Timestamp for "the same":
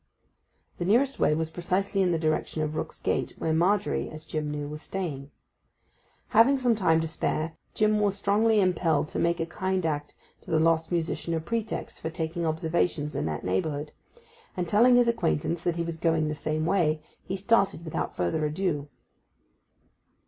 16.29-16.65